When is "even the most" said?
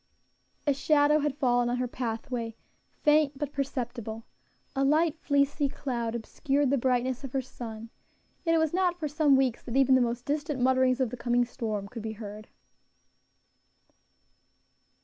9.77-10.25